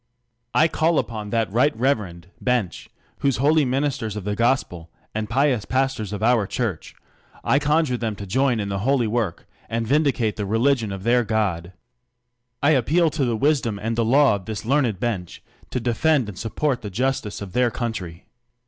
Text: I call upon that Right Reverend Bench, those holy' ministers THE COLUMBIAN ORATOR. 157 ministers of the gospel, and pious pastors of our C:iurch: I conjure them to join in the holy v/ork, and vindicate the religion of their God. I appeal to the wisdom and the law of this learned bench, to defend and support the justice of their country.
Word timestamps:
I 0.55 0.67
call 0.67 0.97
upon 0.97 1.29
that 1.29 1.51
Right 1.53 1.77
Reverend 1.77 2.25
Bench, 2.41 2.89
those 3.21 3.37
holy' 3.37 3.65
ministers 3.65 4.15
THE 4.15 4.21
COLUMBIAN 4.21 4.47
ORATOR. 4.47 4.75
157 5.13 5.79
ministers 5.79 6.13
of 6.15 6.19
the 6.23 6.23
gospel, 6.23 6.23
and 6.23 6.23
pious 6.23 6.23
pastors 6.23 6.23
of 6.23 6.23
our 6.23 6.49
C:iurch: 6.49 6.93
I 7.43 7.59
conjure 7.59 7.97
them 7.97 8.15
to 8.15 8.25
join 8.25 8.59
in 8.59 8.69
the 8.69 8.79
holy 8.79 9.05
v/ork, 9.05 9.45
and 9.69 9.85
vindicate 9.85 10.37
the 10.37 10.47
religion 10.47 10.91
of 10.91 11.03
their 11.03 11.23
God. 11.23 11.73
I 12.63 12.71
appeal 12.71 13.11
to 13.11 13.25
the 13.25 13.37
wisdom 13.37 13.77
and 13.77 13.95
the 13.95 14.03
law 14.03 14.33
of 14.33 14.45
this 14.45 14.65
learned 14.65 14.99
bench, 14.99 15.43
to 15.69 15.79
defend 15.79 16.27
and 16.29 16.39
support 16.39 16.81
the 16.81 16.89
justice 16.89 17.39
of 17.39 17.53
their 17.53 17.69
country. 17.69 18.25